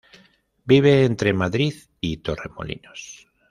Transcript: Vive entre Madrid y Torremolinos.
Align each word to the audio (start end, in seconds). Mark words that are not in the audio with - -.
Vive 0.65 1.05
entre 1.05 1.31
Madrid 1.31 1.75
y 1.99 2.17
Torremolinos. 2.23 3.27